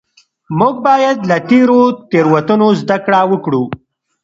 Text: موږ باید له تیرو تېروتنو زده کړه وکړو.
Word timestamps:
موږ 0.59 0.75
باید 0.87 1.17
له 1.29 1.37
تیرو 1.49 1.81
تېروتنو 2.09 2.67
زده 2.81 2.97
کړه 3.05 3.21
وکړو. 3.31 3.63